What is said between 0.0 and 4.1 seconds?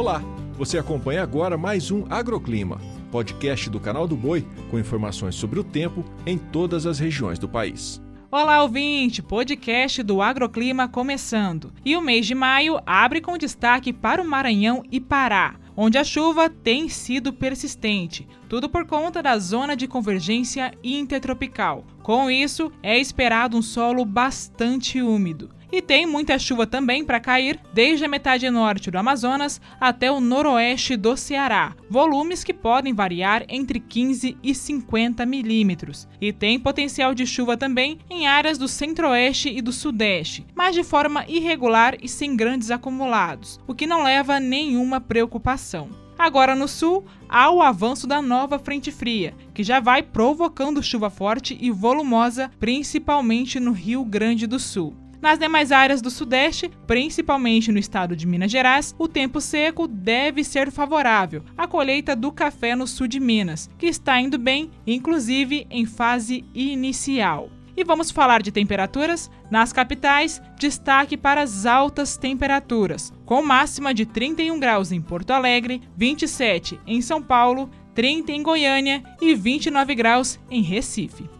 Olá, você acompanha agora mais um Agroclima, podcast do canal